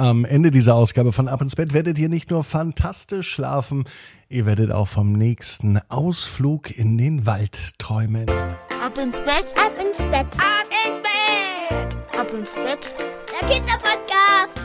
[0.00, 3.84] Am Ende dieser Ausgabe von Ab ins Bett werdet ihr nicht nur fantastisch schlafen,
[4.30, 8.26] ihr werdet auch vom nächsten Ausflug in den Wald träumen.
[8.30, 12.94] Ab ins Bett, ab ins Bett, ab ins Bett, ab ins Bett.
[13.30, 14.58] Der Kinderpodcast.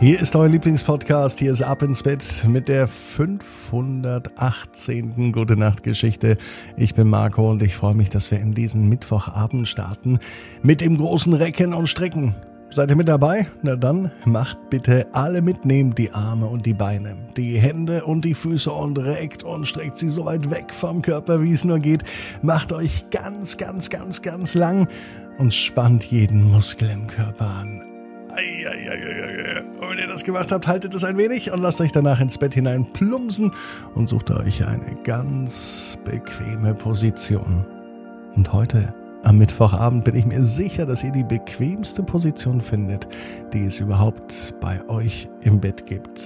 [0.00, 5.32] Hier ist euer Lieblingspodcast, hier ist Ab ins Bett mit der 518.
[5.32, 6.38] Gute Nacht Geschichte.
[6.78, 10.18] Ich bin Marco und ich freue mich, dass wir in diesen Mittwochabend starten
[10.62, 12.34] mit dem großen Recken und Strecken.
[12.68, 13.46] Seid ihr mit dabei?
[13.62, 18.34] Na dann macht bitte alle mitnehmen die Arme und die Beine, die Hände und die
[18.34, 22.02] Füße und reckt und streckt sie so weit weg vom Körper, wie es nur geht.
[22.42, 24.88] Macht euch ganz, ganz, ganz, ganz lang
[25.38, 27.82] und spannt jeden Muskel im Körper an.
[29.80, 32.36] Und wenn ihr das gemacht habt, haltet es ein wenig und lasst euch danach ins
[32.36, 33.52] Bett hinein plumpsen
[33.94, 37.64] und sucht euch eine ganz bequeme Position.
[38.34, 38.92] Und heute,
[39.26, 43.08] am Mittwochabend, bin ich mir sicher, dass ihr die bequemste Position findet,
[43.52, 46.20] die es überhaupt bei euch im Bett gibt.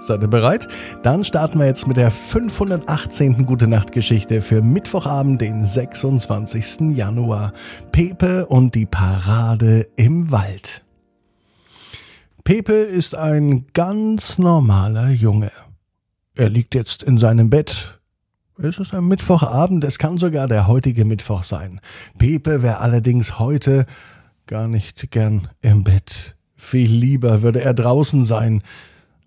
[0.00, 0.68] Seid ihr bereit?
[1.02, 3.46] Dann starten wir jetzt mit der 518.
[3.46, 6.90] Gute Nacht Geschichte für Mittwochabend, den 26.
[6.94, 7.52] Januar.
[7.92, 10.84] Pepe und die Parade im Wald.
[12.44, 15.52] Pepe ist ein ganz normaler Junge.
[16.34, 18.01] Er liegt jetzt in seinem Bett.
[18.58, 21.80] Es ist ein Mittwochabend, es kann sogar der heutige Mittwoch sein.
[22.18, 23.86] Pepe wäre allerdings heute
[24.46, 26.36] gar nicht gern im Bett.
[26.54, 28.62] Viel lieber würde er draußen sein.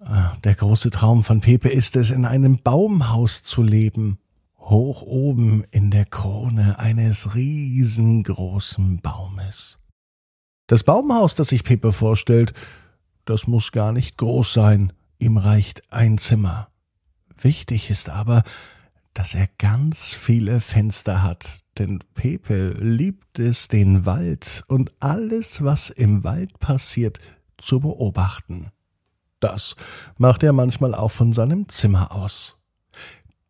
[0.00, 4.18] Ah, Der große Traum von Pepe ist es, in einem Baumhaus zu leben.
[4.58, 9.78] Hoch oben in der Krone eines riesengroßen Baumes.
[10.66, 12.54] Das Baumhaus, das sich Pepe vorstellt,
[13.26, 16.68] das muss gar nicht groß sein, ihm reicht ein Zimmer.
[17.36, 18.42] Wichtig ist aber,
[19.14, 25.90] dass er ganz viele Fenster hat, denn Pepe liebt es, den Wald und alles, was
[25.90, 27.18] im Wald passiert,
[27.56, 28.70] zu beobachten.
[29.40, 29.76] Das
[30.18, 32.58] macht er manchmal auch von seinem Zimmer aus.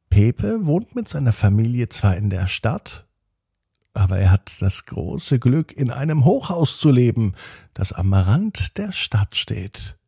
[0.08, 3.06] Pepe wohnt mit seiner Familie zwar in der Stadt,
[3.94, 7.34] aber er hat das große Glück, in einem Hochhaus zu leben,
[7.74, 9.98] das am Rand der Stadt steht.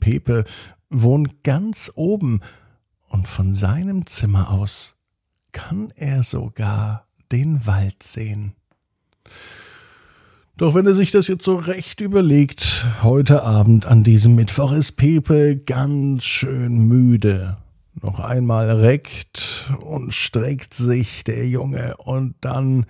[0.00, 0.44] Pepe
[0.90, 2.40] wohnt ganz oben,
[3.08, 4.96] und von seinem Zimmer aus
[5.52, 8.54] kann er sogar den Wald sehen.
[10.56, 14.92] Doch wenn er sich das jetzt so recht überlegt, heute Abend an diesem Mittwoch ist
[14.92, 17.58] Pepe ganz schön müde.
[18.00, 22.86] Noch einmal reckt und streckt sich der Junge und dann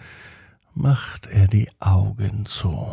[0.75, 2.87] macht er die Augen zu.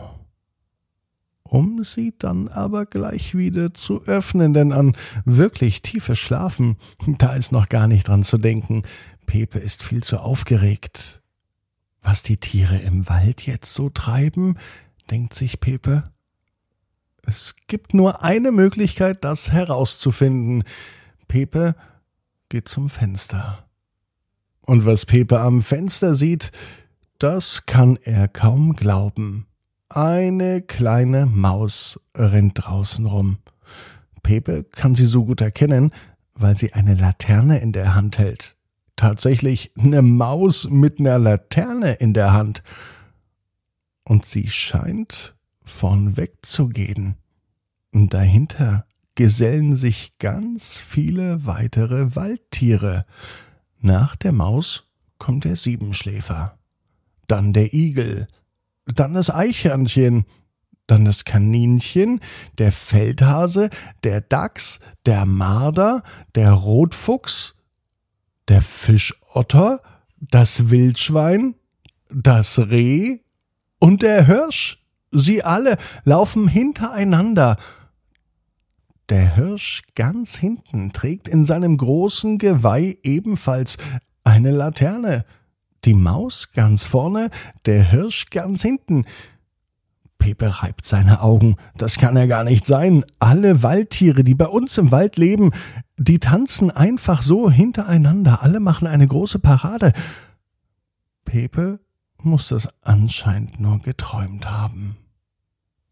[1.54, 6.78] Um sie dann aber gleich wieder zu öffnen, denn an wirklich tiefes Schlafen,
[7.20, 8.82] da ist noch gar nicht dran zu denken.
[9.28, 11.22] Pepe ist viel zu aufgeregt.
[12.02, 14.58] Was die Tiere im Wald jetzt so treiben,
[15.12, 16.12] denkt sich Pepe.
[17.22, 20.64] Es gibt nur eine Möglichkeit, das herauszufinden.
[21.28, 21.76] Pepe
[22.50, 23.70] geht zum Fenster.
[24.62, 26.52] Und was Pepe am Fenster sieht,
[27.20, 29.46] das kann er kaum glauben.
[29.96, 33.38] Eine kleine Maus rennt draußen rum.
[34.24, 35.94] Pepe kann sie so gut erkennen,
[36.34, 38.56] weil sie eine Laterne in der Hand hält.
[38.96, 42.64] Tatsächlich eine Maus mit einer Laterne in der Hand.
[44.04, 47.18] Und sie scheint von wegzugehen.
[47.94, 53.06] Und dahinter gesellen sich ganz viele weitere Waldtiere.
[53.80, 54.86] Nach der Maus
[55.20, 56.58] kommt der Siebenschläfer,
[57.28, 58.28] dann der Igel,
[58.86, 60.26] dann das Eichhörnchen,
[60.88, 62.20] dann das Kaninchen,
[62.58, 63.70] der Feldhase,
[64.04, 66.04] der Dachs, der Marder,
[66.36, 67.56] der Rotfuchs,
[68.48, 69.82] der Fischotter,
[70.20, 71.56] das Wildschwein,
[72.10, 73.20] das Reh
[73.80, 74.84] und der Hirsch.
[75.12, 77.58] Sie alle laufen hintereinander.
[79.10, 83.78] Der Hirsch ganz hinten trägt in seinem großen Geweih ebenfalls
[84.24, 85.26] eine Laterne.
[85.86, 87.30] Die Maus ganz vorne,
[87.66, 89.06] der Hirsch ganz hinten.
[90.18, 91.58] Pepe reibt seine Augen.
[91.76, 93.04] Das kann ja gar nicht sein.
[93.20, 95.52] Alle Waldtiere, die bei uns im Wald leben,
[95.98, 98.42] die tanzen einfach so hintereinander.
[98.42, 99.92] Alle machen eine große Parade.
[101.26, 101.80] Pepe
[102.22, 104.96] muss das anscheinend nur geträumt haben.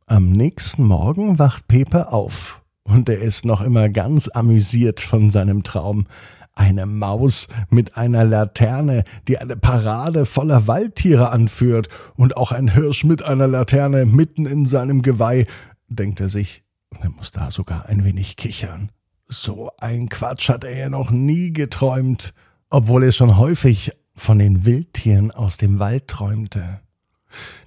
[0.07, 5.63] Am nächsten Morgen wacht Pepe auf und er ist noch immer ganz amüsiert von seinem
[5.63, 6.07] Traum.
[6.53, 13.03] Eine Maus mit einer Laterne, die eine Parade voller Waldtiere anführt, und auch ein Hirsch
[13.03, 15.45] mit einer Laterne mitten in seinem Geweih,
[15.87, 16.63] denkt er sich,
[16.99, 18.91] er muss da sogar ein wenig kichern.
[19.27, 22.33] So ein Quatsch hat er ja noch nie geträumt,
[22.69, 26.81] obwohl er schon häufig von den Wildtieren aus dem Wald träumte.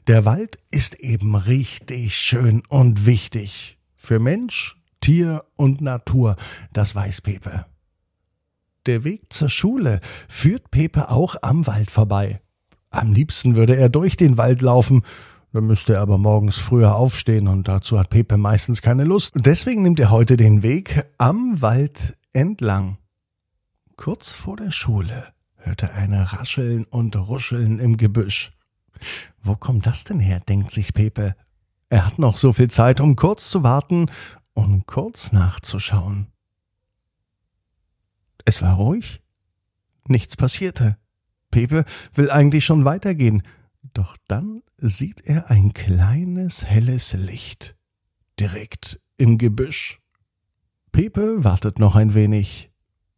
[0.07, 3.79] Der Wald ist eben richtig schön und wichtig.
[3.97, 6.37] Für Mensch, Tier und Natur,
[6.73, 7.65] das weiß Pepe.
[8.87, 12.41] Der Weg zur Schule führt Pepe auch am Wald vorbei.
[12.91, 15.03] Am liebsten würde er durch den Wald laufen,
[15.53, 19.33] dann müsste er aber morgens früher aufstehen und dazu hat Pepe meistens keine Lust.
[19.37, 22.99] Deswegen nimmt er heute den Weg am Wald entlang.
[23.97, 28.53] Kurz vor der Schule hört er eine Rascheln und Ruscheln im Gebüsch.
[29.43, 31.37] Wo kommt das denn her, denkt sich Pepe.
[31.89, 34.11] Er hat noch so viel Zeit, um kurz zu warten
[34.53, 36.34] und kurz nachzuschauen.
[38.44, 39.23] Es war ruhig.
[40.06, 40.99] Nichts passierte.
[41.50, 43.43] Pepe will eigentlich schon weitergehen,
[43.93, 47.76] doch dann sieht er ein kleines helles Licht
[48.41, 50.00] direkt im Gebüsch.
[50.93, 52.70] Pepe wartet noch ein wenig,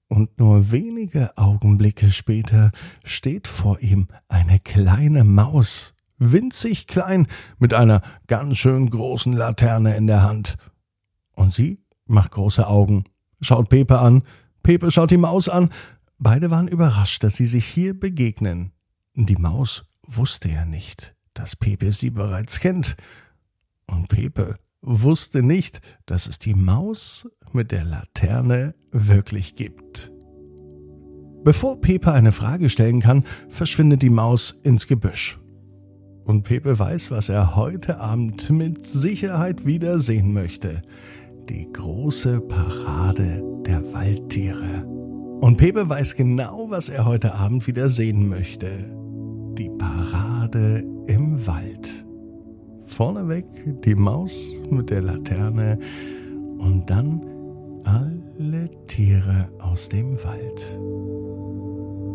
[0.08, 2.70] und nur wenige Augenblicke später
[3.04, 7.26] steht vor ihm eine kleine Maus, winzig klein,
[7.58, 10.56] mit einer ganz schön großen Laterne in der Hand.
[11.32, 13.04] Und sie macht große Augen,
[13.40, 14.22] schaut Pepe an,
[14.66, 15.70] Pepe schaut die Maus an,
[16.18, 18.72] beide waren überrascht, dass sie sich hier begegnen.
[19.14, 22.96] Die Maus wusste ja nicht, dass Pepe sie bereits kennt.
[23.86, 30.10] Und Pepe wusste nicht, dass es die Maus mit der Laterne wirklich gibt.
[31.44, 35.38] Bevor Pepe eine Frage stellen kann, verschwindet die Maus ins Gebüsch.
[36.24, 40.82] Und Pepe weiß, was er heute Abend mit Sicherheit wieder sehen möchte.
[41.48, 43.45] Die große Parade.
[45.46, 48.90] Und Pepe weiß genau, was er heute Abend wieder sehen möchte.
[49.56, 52.04] Die Parade im Wald.
[52.88, 53.44] Vorneweg
[53.84, 55.78] die Maus mit der Laterne
[56.58, 57.24] und dann
[57.84, 60.80] alle Tiere aus dem Wald.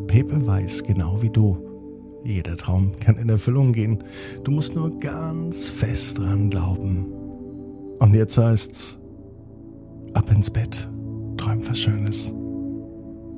[0.08, 1.58] Pepe weiß genau wie du.
[2.26, 4.04] Jeder Traum kann in Erfüllung gehen.
[4.44, 7.06] Du musst nur ganz fest dran glauben.
[7.98, 9.00] Und jetzt heißt's,
[10.12, 10.90] ab ins Bett.
[11.38, 12.34] Träum was Schönes.